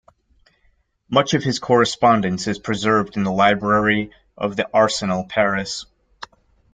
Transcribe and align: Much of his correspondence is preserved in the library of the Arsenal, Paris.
Much 1.11 1.35
of 1.35 1.43
his 1.43 1.59
correspondence 1.59 2.47
is 2.47 2.57
preserved 2.57 3.17
in 3.17 3.23
the 3.23 3.31
library 3.31 4.09
of 4.35 4.55
the 4.55 4.67
Arsenal, 4.73 5.27
Paris. 5.29 5.85